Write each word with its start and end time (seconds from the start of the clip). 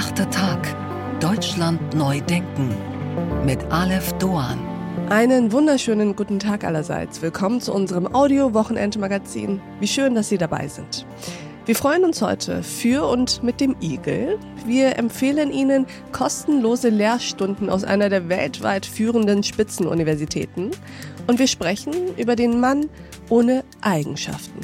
Achter 0.00 0.30
Tag. 0.30 1.20
Deutschland 1.20 1.94
neu 1.94 2.22
denken. 2.22 2.74
Mit 3.44 3.62
Aleph 3.70 4.14
Doan. 4.14 4.58
Einen 5.10 5.52
wunderschönen 5.52 6.16
guten 6.16 6.38
Tag 6.38 6.64
allerseits. 6.64 7.20
Willkommen 7.20 7.60
zu 7.60 7.74
unserem 7.74 8.14
Audio-Wochenend-Magazin. 8.14 9.60
Wie 9.78 9.86
schön, 9.86 10.14
dass 10.14 10.30
Sie 10.30 10.38
dabei 10.38 10.68
sind. 10.68 11.04
Wir 11.66 11.76
freuen 11.76 12.06
uns 12.06 12.22
heute 12.22 12.62
für 12.62 13.06
und 13.06 13.42
mit 13.42 13.60
dem 13.60 13.76
Igel. 13.82 14.38
Wir 14.64 14.96
empfehlen 14.96 15.52
Ihnen 15.52 15.84
kostenlose 16.12 16.88
Lehrstunden 16.88 17.68
aus 17.68 17.84
einer 17.84 18.08
der 18.08 18.30
weltweit 18.30 18.86
führenden 18.86 19.42
Spitzenuniversitäten. 19.42 20.70
Und 21.26 21.38
wir 21.38 21.46
sprechen 21.46 21.92
über 22.16 22.36
den 22.36 22.58
Mann 22.58 22.88
ohne 23.28 23.64
Eigenschaften. 23.82 24.60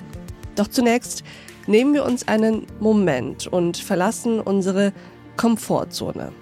Doch 0.54 0.68
zunächst 0.68 1.24
nehmen 1.66 1.92
wir 1.92 2.06
uns 2.06 2.26
einen 2.26 2.66
Moment 2.80 3.46
und 3.46 3.76
verlassen 3.76 4.40
unsere 4.40 4.94
Komfortzone. 5.36 6.32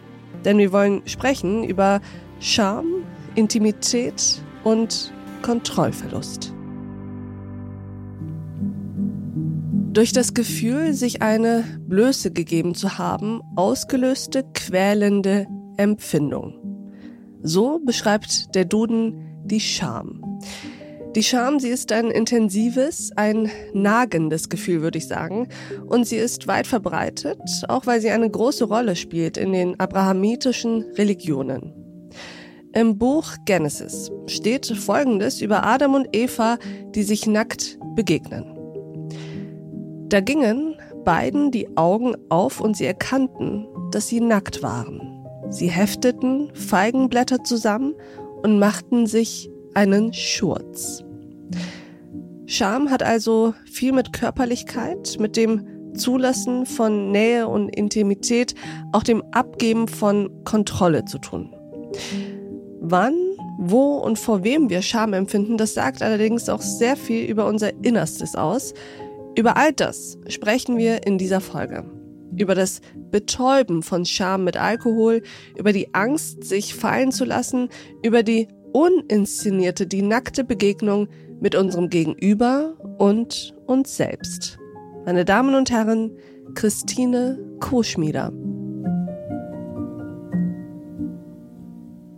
Denn 0.45 0.59
wir 0.59 0.73
wollen 0.73 1.03
sprechen 1.07 1.65
über 1.65 2.01
Scham, 2.41 2.87
Intimität 3.34 4.43
und 4.62 5.12
Kontrollverlust. 5.43 6.53
Durch 9.93 10.12
das 10.12 10.34
Gefühl, 10.34 10.93
sich 10.93 11.23
eine 11.23 11.65
Blöße 11.87 12.33
gegeben 12.33 12.75
zu 12.75 12.98
haben, 12.98 13.41
ausgelöste 13.55 14.45
quälende 14.53 15.47
Empfindung. 15.77 16.55
So 17.42 17.79
beschreibt 17.79 18.55
der 18.55 18.65
Duden 18.65 19.45
die 19.45 19.61
Scham. 19.61 20.41
Die 21.15 21.23
Scham, 21.23 21.61
sie 21.61 21.69
ist 21.69 21.93
ein 21.93 22.11
intensives, 22.11 23.13
ein 23.15 23.49
nagendes 23.73 24.49
Gefühl, 24.49 24.83
würde 24.83 24.99
ich 24.99 25.07
sagen. 25.07 25.47
Und 25.87 26.09
sie 26.09 26.17
ist 26.17 26.49
weit 26.49 26.67
verbreitet, 26.67 27.39
auch 27.69 27.87
weil 27.87 28.01
sie 28.01 28.11
eine 28.11 28.29
große 28.29 28.65
Rolle 28.65 28.97
spielt 28.97 29.37
in 29.37 29.53
den 29.53 29.79
abrahamitischen 29.79 30.83
Religionen. 30.97 31.73
Im 32.73 32.98
Buch 32.98 33.37
Genesis 33.45 34.11
steht 34.27 34.67
Folgendes 34.67 35.41
über 35.41 35.65
Adam 35.65 35.95
und 35.95 36.09
Eva, 36.12 36.59
die 36.97 37.05
sich 37.05 37.28
nackt 37.28 37.78
begegnen. 37.95 38.59
Da 40.09 40.19
gingen 40.19 40.75
beiden 41.05 41.53
die 41.53 41.77
Augen 41.77 42.17
auf 42.28 42.61
und 42.61 42.77
sie 42.77 42.87
erkannten, 42.87 43.69
dass 43.93 44.09
sie 44.09 44.21
nackt 44.21 44.65
waren. 44.65 45.25
Sie 45.51 45.69
hefteten 45.69 46.51
Feigenblätter 46.55 47.45
zusammen 47.45 47.95
und 48.43 48.59
machten 48.59 49.06
sich 49.06 49.49
einen 49.75 50.12
Schurz. 50.12 51.05
Scham 52.47 52.91
hat 52.91 53.03
also 53.03 53.55
viel 53.70 53.92
mit 53.92 54.12
Körperlichkeit, 54.12 55.16
mit 55.19 55.36
dem 55.36 55.94
Zulassen 55.94 56.66
von 56.66 57.11
Nähe 57.11 57.48
und 57.48 57.75
Intimität, 57.75 58.55
auch 58.92 59.03
dem 59.03 59.22
Abgeben 59.33 59.89
von 59.89 60.44
Kontrolle 60.44 61.05
zu 61.05 61.19
tun. 61.19 61.55
Wann, 62.81 63.14
wo 63.58 63.97
und 63.97 64.19
vor 64.19 64.44
wem 64.44 64.69
wir 64.69 64.83
Scham 64.83 65.14
empfinden, 65.14 65.56
das 65.56 65.75
sagt 65.75 66.03
allerdings 66.03 66.48
auch 66.48 66.61
sehr 66.61 66.97
viel 66.97 67.25
über 67.25 67.47
unser 67.47 67.72
Innerstes 67.83 68.34
aus. 68.34 68.75
Über 69.36 69.56
all 69.56 69.72
das 69.72 70.19
sprechen 70.28 70.77
wir 70.77 71.06
in 71.06 71.16
dieser 71.16 71.41
Folge. 71.41 71.84
Über 72.36 72.55
das 72.55 72.81
Betäuben 73.11 73.83
von 73.83 74.05
Scham 74.05 74.44
mit 74.44 74.56
Alkohol, 74.56 75.22
über 75.56 75.72
die 75.72 75.94
Angst, 75.94 76.44
sich 76.44 76.75
fallen 76.75 77.12
zu 77.12 77.25
lassen, 77.25 77.69
über 78.03 78.22
die 78.22 78.48
uninszenierte, 78.75 79.86
die 79.86 80.03
nackte 80.03 80.44
Begegnung 80.44 81.08
mit 81.41 81.55
unserem 81.55 81.89
Gegenüber 81.89 82.75
und 82.98 83.55
uns 83.66 83.97
selbst. 83.97 84.58
Meine 85.06 85.25
Damen 85.25 85.55
und 85.55 85.70
Herren, 85.70 86.11
Christine 86.55 87.39
Koschmieder. 87.61 88.33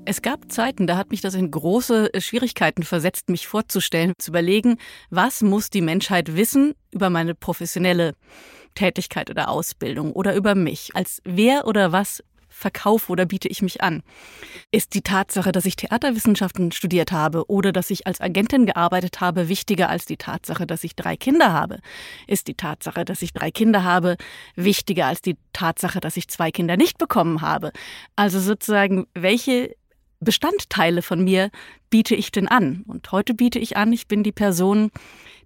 Es 0.08 0.22
gab 0.22 0.50
Zeiten, 0.50 0.86
da 0.86 0.96
hat 0.96 1.10
mich 1.10 1.20
das 1.20 1.34
in 1.34 1.50
große 1.50 2.10
Schwierigkeiten 2.18 2.84
versetzt, 2.84 3.28
mich 3.28 3.48
vorzustellen, 3.48 4.12
zu 4.18 4.30
überlegen, 4.30 4.76
was 5.10 5.42
muss 5.42 5.68
die 5.68 5.80
Menschheit 5.82 6.36
wissen 6.36 6.74
über 6.92 7.10
meine 7.10 7.34
professionelle 7.34 8.14
Tätigkeit 8.74 9.30
oder 9.30 9.48
Ausbildung 9.48 10.12
oder 10.12 10.36
über 10.36 10.54
mich. 10.54 10.90
Als 10.94 11.20
wer 11.24 11.66
oder 11.66 11.90
was 11.90 12.22
verkaufe 12.56 13.12
oder 13.12 13.26
biete 13.26 13.48
ich 13.48 13.62
mich 13.62 13.82
an? 13.82 14.02
Ist 14.72 14.94
die 14.94 15.02
Tatsache, 15.02 15.52
dass 15.52 15.66
ich 15.66 15.76
Theaterwissenschaften 15.76 16.72
studiert 16.72 17.12
habe 17.12 17.48
oder 17.48 17.72
dass 17.72 17.90
ich 17.90 18.06
als 18.06 18.20
Agentin 18.20 18.66
gearbeitet 18.66 19.20
habe, 19.20 19.48
wichtiger 19.48 19.88
als 19.90 20.06
die 20.06 20.16
Tatsache, 20.16 20.66
dass 20.66 20.82
ich 20.82 20.96
drei 20.96 21.16
Kinder 21.16 21.52
habe? 21.52 21.80
Ist 22.26 22.48
die 22.48 22.54
Tatsache, 22.54 23.04
dass 23.04 23.22
ich 23.22 23.32
drei 23.32 23.50
Kinder 23.50 23.84
habe, 23.84 24.16
wichtiger 24.54 25.06
als 25.06 25.20
die 25.20 25.36
Tatsache, 25.52 26.00
dass 26.00 26.16
ich 26.16 26.28
zwei 26.28 26.50
Kinder 26.50 26.76
nicht 26.76 26.98
bekommen 26.98 27.42
habe? 27.42 27.72
Also 28.16 28.40
sozusagen, 28.40 29.06
welche 29.14 29.76
Bestandteile 30.20 31.02
von 31.02 31.22
mir 31.22 31.50
biete 31.90 32.14
ich 32.14 32.32
denn 32.32 32.48
an? 32.48 32.84
Und 32.86 33.12
heute 33.12 33.34
biete 33.34 33.58
ich 33.58 33.76
an, 33.76 33.92
ich 33.92 34.08
bin 34.08 34.22
die 34.22 34.32
Person, 34.32 34.90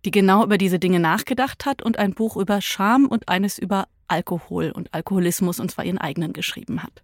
die 0.04 0.12
genau 0.12 0.44
über 0.44 0.58
diese 0.58 0.78
Dinge 0.78 1.00
nachgedacht 1.00 1.66
hat 1.66 1.82
und 1.82 1.98
ein 1.98 2.14
Buch 2.14 2.36
über 2.36 2.60
Scham 2.60 3.06
und 3.06 3.28
eines 3.28 3.58
über 3.58 3.88
Alkohol 4.10 4.70
und 4.70 4.92
Alkoholismus 4.92 5.60
und 5.60 5.70
zwar 5.70 5.84
ihren 5.84 5.98
eigenen 5.98 6.32
geschrieben 6.32 6.82
hat. 6.82 7.02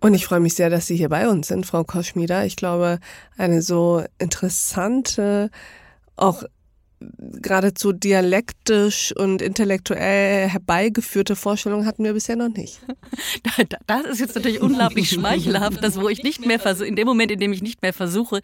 Und 0.00 0.14
ich 0.14 0.24
freue 0.24 0.40
mich 0.40 0.54
sehr, 0.54 0.70
dass 0.70 0.86
Sie 0.86 0.96
hier 0.96 1.10
bei 1.10 1.28
uns 1.28 1.48
sind, 1.48 1.66
Frau 1.66 1.84
Koschmieder. 1.84 2.46
Ich 2.46 2.56
glaube, 2.56 3.00
eine 3.36 3.60
so 3.60 4.02
interessante, 4.18 5.50
auch 6.16 6.44
geradezu 7.00 7.92
dialektisch 7.92 9.14
und 9.16 9.40
intellektuell 9.40 10.48
herbeigeführte 10.48 11.34
Vorstellung 11.34 11.86
hatten 11.86 12.04
wir 12.04 12.12
bisher 12.12 12.36
noch 12.36 12.48
nicht. 12.48 12.80
Das 13.86 14.04
ist 14.06 14.20
jetzt 14.20 14.34
natürlich 14.34 14.60
unglaublich 14.60 15.10
schmeichelhaft, 15.10 15.82
dass 15.82 16.00
wo 16.00 16.08
ich 16.08 16.22
nicht 16.22 16.44
mehr 16.46 16.58
versuche, 16.58 16.86
in 16.86 16.96
dem 16.96 17.06
Moment, 17.06 17.30
in 17.30 17.40
dem 17.40 17.52
ich 17.52 17.62
nicht 17.62 17.82
mehr 17.82 17.92
versuche, 17.92 18.40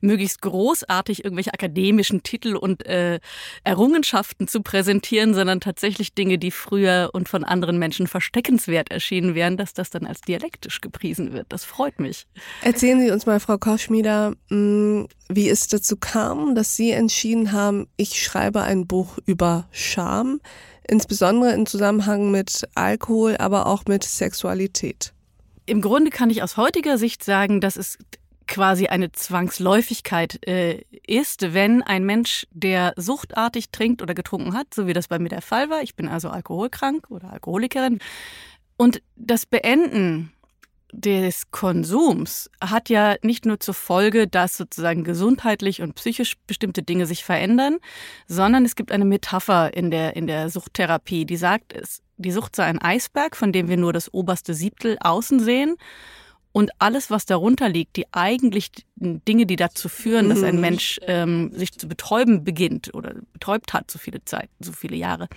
möglichst 0.00 0.42
großartig 0.42 1.24
irgendwelche 1.24 1.52
akademischen 1.54 2.22
Titel 2.22 2.56
und 2.56 2.86
äh, 2.86 3.20
Errungenschaften 3.64 4.48
zu 4.48 4.62
präsentieren, 4.62 5.34
sondern 5.34 5.60
tatsächlich 5.60 6.14
Dinge, 6.14 6.38
die 6.38 6.50
früher 6.50 7.10
und 7.12 7.28
von 7.28 7.44
anderen 7.44 7.78
Menschen 7.78 8.06
versteckenswert 8.06 8.90
erschienen 8.90 9.34
wären, 9.34 9.56
dass 9.56 9.72
das 9.74 9.90
dann 9.90 10.06
als 10.06 10.20
dialektisch 10.20 10.80
gepriesen 10.80 11.32
wird. 11.32 11.46
Das 11.48 11.64
freut 11.64 12.00
mich. 12.00 12.26
Erzählen 12.62 13.00
Sie 13.00 13.10
uns 13.10 13.26
mal, 13.26 13.40
Frau 13.40 13.58
Koschmieder, 13.58 14.34
mm, 14.50 15.04
wie 15.28 15.48
es 15.48 15.68
dazu 15.68 15.96
kam, 15.96 16.54
dass 16.54 16.76
Sie 16.76 16.90
entschieden 16.90 17.52
haben, 17.52 17.86
ich 17.96 18.22
schreibe 18.22 18.62
ein 18.62 18.86
Buch 18.86 19.18
über 19.26 19.66
Scham, 19.70 20.40
insbesondere 20.86 21.52
im 21.52 21.66
Zusammenhang 21.66 22.30
mit 22.30 22.68
Alkohol, 22.74 23.36
aber 23.36 23.66
auch 23.66 23.84
mit 23.86 24.04
Sexualität. 24.04 25.12
Im 25.66 25.80
Grunde 25.80 26.10
kann 26.10 26.30
ich 26.30 26.42
aus 26.42 26.56
heutiger 26.56 26.98
Sicht 26.98 27.24
sagen, 27.24 27.60
dass 27.60 27.76
es 27.76 27.98
quasi 28.48 28.88
eine 28.88 29.12
Zwangsläufigkeit 29.12 30.46
äh, 30.46 30.82
ist, 31.06 31.54
wenn 31.54 31.82
ein 31.82 32.04
Mensch, 32.04 32.46
der 32.50 32.92
suchtartig 32.96 33.70
trinkt 33.70 34.02
oder 34.02 34.14
getrunken 34.14 34.54
hat, 34.54 34.74
so 34.74 34.86
wie 34.86 34.92
das 34.92 35.08
bei 35.08 35.18
mir 35.18 35.28
der 35.28 35.42
Fall 35.42 35.70
war, 35.70 35.82
ich 35.82 35.94
bin 35.94 36.08
also 36.08 36.28
alkoholkrank 36.28 37.06
oder 37.10 37.32
Alkoholikerin, 37.32 38.00
und 38.76 39.00
das 39.16 39.46
Beenden 39.46 40.32
des 40.92 41.50
Konsums 41.50 42.50
hat 42.60 42.90
ja 42.90 43.16
nicht 43.22 43.46
nur 43.46 43.58
zur 43.58 43.74
Folge, 43.74 44.28
dass 44.28 44.58
sozusagen 44.58 45.04
gesundheitlich 45.04 45.80
und 45.80 45.94
psychisch 45.94 46.34
bestimmte 46.46 46.82
Dinge 46.82 47.06
sich 47.06 47.24
verändern, 47.24 47.78
sondern 48.28 48.64
es 48.66 48.76
gibt 48.76 48.92
eine 48.92 49.06
Metapher 49.06 49.74
in 49.74 49.90
der, 49.90 50.14
in 50.16 50.26
der 50.26 50.50
Suchttherapie, 50.50 51.24
die 51.24 51.38
sagt, 51.38 51.72
es, 51.72 52.02
die 52.18 52.30
Sucht 52.30 52.54
sei 52.54 52.64
ein 52.64 52.80
Eisberg, 52.80 53.36
von 53.36 53.52
dem 53.52 53.68
wir 53.68 53.78
nur 53.78 53.94
das 53.94 54.12
oberste 54.12 54.52
Siebtel 54.52 54.98
außen 55.00 55.40
sehen. 55.40 55.76
Und 56.54 56.70
alles, 56.78 57.10
was 57.10 57.24
darunter 57.24 57.70
liegt, 57.70 57.96
die 57.96 58.04
eigentlich 58.12 58.70
Dinge, 58.96 59.46
die 59.46 59.56
dazu 59.56 59.88
führen, 59.88 60.28
dass 60.28 60.42
ein 60.42 60.56
mhm. 60.56 60.60
Mensch 60.60 61.00
ähm, 61.06 61.50
sich 61.54 61.72
zu 61.72 61.88
betäuben 61.88 62.44
beginnt 62.44 62.92
oder 62.92 63.14
betäubt 63.32 63.72
hat, 63.72 63.90
so 63.90 63.98
viele 63.98 64.22
Zeit, 64.26 64.50
so 64.60 64.72
viele 64.72 64.96
Jahre, 64.96 65.28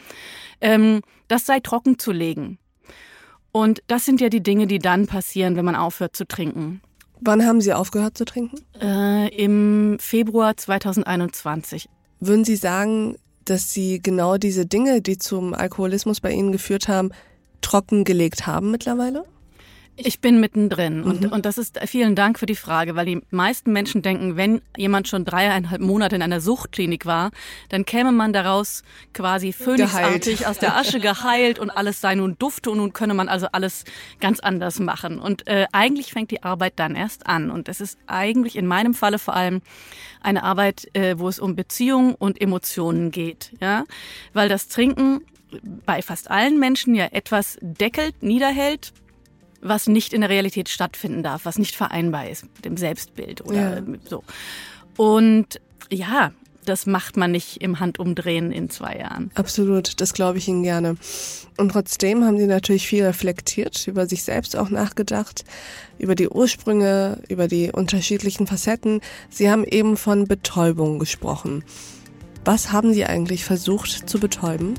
ähm, 0.59 0.99
das 1.29 1.45
sei 1.45 1.61
trocken 1.61 1.97
zu 1.97 2.11
legen. 2.11 2.59
Und 3.55 3.81
das 3.87 4.03
sind 4.03 4.19
ja 4.19 4.27
die 4.27 4.43
Dinge, 4.43 4.67
die 4.67 4.79
dann 4.79 5.07
passieren, 5.07 5.55
wenn 5.55 5.63
man 5.63 5.77
aufhört 5.77 6.13
zu 6.13 6.27
trinken. 6.27 6.81
Wann 7.21 7.45
haben 7.45 7.61
Sie 7.61 7.71
aufgehört 7.71 8.17
zu 8.17 8.25
trinken? 8.25 8.57
Äh, 8.81 9.33
Im 9.33 9.95
Februar 9.97 10.57
2021. 10.57 11.87
Würden 12.19 12.43
Sie 12.43 12.57
sagen, 12.57 13.15
dass 13.45 13.71
Sie 13.71 14.01
genau 14.01 14.35
diese 14.35 14.65
Dinge, 14.65 15.01
die 15.01 15.17
zum 15.17 15.53
Alkoholismus 15.53 16.19
bei 16.19 16.33
Ihnen 16.33 16.51
geführt 16.51 16.89
haben, 16.89 17.11
trockengelegt 17.61 18.45
haben 18.45 18.71
mittlerweile? 18.71 19.23
Ich 19.97 20.19
bin 20.19 20.41
mittendrin 20.41 21.03
und, 21.03 21.21
mhm. 21.21 21.31
und 21.31 21.45
das 21.45 21.57
ist 21.57 21.79
vielen 21.85 22.15
Dank 22.15 22.37
für 22.37 22.45
die 22.45 22.55
Frage, 22.55 22.95
weil 22.97 23.05
die 23.05 23.21
meisten 23.31 23.71
Menschen 23.71 24.01
denken, 24.01 24.35
wenn 24.35 24.61
jemand 24.75 25.07
schon 25.07 25.23
dreieinhalb 25.23 25.81
Monate 25.81 26.17
in 26.17 26.21
einer 26.21 26.41
Suchtklinik 26.41 27.05
war, 27.05 27.31
dann 27.69 27.85
käme 27.85 28.11
man 28.11 28.33
daraus 28.33 28.83
quasi 29.13 29.53
phönixartig 29.53 30.47
aus 30.47 30.59
der 30.59 30.75
Asche 30.75 30.99
geheilt 30.99 31.59
und 31.59 31.69
alles 31.69 32.01
sei 32.01 32.15
nun 32.15 32.37
dufte 32.37 32.71
und 32.71 32.77
nun 32.77 32.91
könne 32.91 33.13
man 33.13 33.29
also 33.29 33.47
alles 33.53 33.85
ganz 34.19 34.41
anders 34.41 34.79
machen. 34.79 35.17
Und 35.17 35.47
äh, 35.47 35.65
eigentlich 35.71 36.11
fängt 36.11 36.29
die 36.31 36.43
Arbeit 36.43 36.73
dann 36.75 36.95
erst 36.95 37.25
an 37.25 37.49
und 37.49 37.69
es 37.69 37.79
ist 37.79 37.97
eigentlich 38.05 38.57
in 38.57 38.67
meinem 38.67 38.93
Falle 38.95 39.17
vor 39.17 39.35
allem 39.35 39.61
eine 40.21 40.43
Arbeit, 40.43 40.89
äh, 40.93 41.17
wo 41.17 41.29
es 41.29 41.39
um 41.39 41.55
Beziehungen 41.55 42.15
und 42.15 42.41
Emotionen 42.41 43.11
geht, 43.11 43.53
ja, 43.61 43.85
weil 44.33 44.49
das 44.49 44.67
Trinken 44.67 45.21
bei 45.85 46.01
fast 46.01 46.29
allen 46.29 46.59
Menschen 46.59 46.95
ja 46.95 47.05
etwas 47.11 47.57
deckelt, 47.61 48.23
niederhält, 48.23 48.91
was 49.67 49.87
nicht 49.87 50.13
in 50.13 50.21
der 50.21 50.29
Realität 50.29 50.69
stattfinden 50.69 51.23
darf, 51.23 51.45
was 51.45 51.57
nicht 51.57 51.75
vereinbar 51.75 52.29
ist 52.29 52.43
mit 52.43 52.65
dem 52.65 52.77
Selbstbild 52.77 53.41
oder 53.41 53.79
ja. 53.79 53.83
so. 54.07 54.23
Und 54.97 55.59
ja, 55.91 56.31
das 56.65 56.85
macht 56.85 57.17
man 57.17 57.31
nicht 57.31 57.61
im 57.61 57.79
Handumdrehen 57.79 58.51
in 58.51 58.69
zwei 58.69 58.97
Jahren. 58.97 59.31
Absolut, 59.35 60.01
das 60.01 60.13
glaube 60.13 60.37
ich 60.37 60.47
Ihnen 60.47 60.63
gerne. 60.63 60.97
Und 61.57 61.71
trotzdem 61.71 62.23
haben 62.23 62.37
Sie 62.37 62.47
natürlich 62.47 62.87
viel 62.87 63.03
reflektiert, 63.03 63.87
über 63.87 64.07
sich 64.07 64.23
selbst 64.23 64.55
auch 64.55 64.69
nachgedacht, 64.69 65.45
über 65.97 66.15
die 66.15 66.29
Ursprünge, 66.29 67.21
über 67.29 67.47
die 67.47 67.71
unterschiedlichen 67.71 68.47
Facetten. 68.47 69.01
Sie 69.29 69.49
haben 69.49 69.63
eben 69.63 69.95
von 69.97 70.25
Betäubung 70.25 70.99
gesprochen. 70.99 71.63
Was 72.43 72.71
haben 72.71 72.93
Sie 72.93 73.05
eigentlich 73.05 73.45
versucht 73.45 74.09
zu 74.09 74.19
betäuben? 74.19 74.75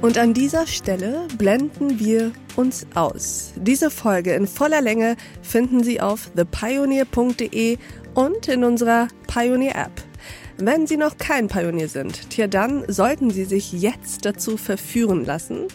Und 0.00 0.16
an 0.16 0.32
dieser 0.32 0.68
Stelle 0.68 1.26
blenden 1.38 1.98
wir 1.98 2.30
uns 2.54 2.86
aus. 2.94 3.52
Diese 3.56 3.90
Folge 3.90 4.32
in 4.32 4.46
voller 4.46 4.80
Länge 4.80 5.16
finden 5.42 5.82
Sie 5.82 6.00
auf 6.00 6.30
thepioneer.de 6.36 7.78
und 8.14 8.46
in 8.46 8.62
unserer 8.62 9.08
Pioneer 9.26 9.74
App. 9.74 10.08
Wenn 10.56 10.86
Sie 10.86 10.96
noch 10.96 11.18
kein 11.18 11.48
Pionier 11.48 11.88
sind, 11.88 12.30
tja, 12.30 12.46
dann 12.46 12.84
sollten 12.88 13.30
Sie 13.30 13.44
sich 13.44 13.72
jetzt 13.72 14.24
dazu 14.24 14.56
verführen 14.56 15.24
lassen. 15.24 15.66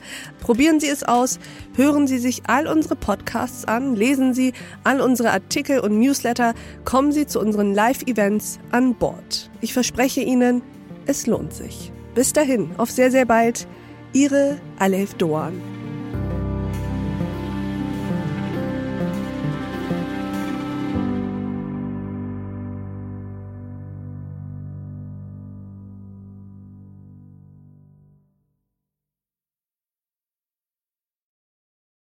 Probieren 0.42 0.80
Sie 0.80 0.90
es 0.90 1.04
aus, 1.04 1.40
hören 1.76 2.08
Sie 2.08 2.18
sich 2.18 2.44
all 2.48 2.68
unsere 2.68 2.96
Podcasts 2.98 3.66
an, 3.66 3.96
lesen 3.96 4.34
Sie 4.34 4.54
all 4.84 5.00
unsere 5.00 5.32
Artikel 5.32 5.80
und 5.80 6.00
Newsletter, 6.00 6.54
kommen 6.84 7.14
Sie 7.14 7.28
zu 7.28 7.40
unseren 7.40 7.74
Live-Events 7.74 8.60
an 8.72 8.96
Bord. 8.96 9.50
Ich 9.62 9.74
verspreche 9.74 10.22
Ihnen, 10.22 10.62
es 11.06 11.28
lohnt 11.28 11.54
sich. 11.54 11.94
Bis 12.14 12.34
dahin, 12.34 12.72
auf 12.78 12.92
sehr, 12.92 13.10
sehr 13.10 13.26
bald. 13.26 13.68
Ihre 14.14 14.60
Alef 14.78 15.16
Doan. 15.16 15.73